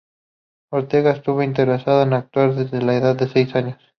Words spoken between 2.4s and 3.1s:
desde la